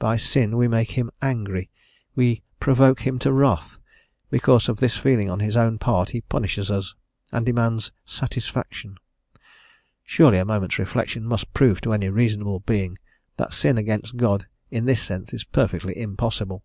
By 0.00 0.16
sin 0.16 0.56
we 0.56 0.66
make 0.66 0.90
him 0.90 1.08
"angry," 1.22 1.70
we 2.16 2.42
"provoke 2.58 3.02
him 3.06 3.16
to 3.20 3.30
wrath;" 3.32 3.78
because 4.28 4.68
of 4.68 4.78
this 4.78 4.96
feeling 4.96 5.30
on 5.30 5.38
his 5.38 5.56
own 5.56 5.78
part 5.78 6.10
he 6.10 6.20
punishes 6.22 6.68
us, 6.68 6.94
and 7.30 7.46
demands 7.46 7.92
"satisfaction." 8.04 8.96
Surely 10.02 10.38
a 10.38 10.44
moment's 10.44 10.80
reflection 10.80 11.22
must 11.22 11.54
prove 11.54 11.80
to 11.82 11.92
any 11.92 12.08
reasonable 12.08 12.58
being 12.58 12.98
that 13.36 13.52
sin 13.52 13.78
against 13.78 14.16
God 14.16 14.48
in 14.68 14.84
this 14.84 15.00
sense 15.00 15.32
is 15.32 15.44
perfectly 15.44 15.96
impossible. 15.96 16.64